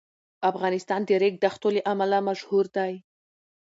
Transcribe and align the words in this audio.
افغانستان 0.49 1.01
د 1.05 1.09
ریګ 1.21 1.35
دښتو 1.43 1.67
له 1.75 1.81
امله 1.91 2.17
مشهور 2.29 2.65
دی. 2.77 2.93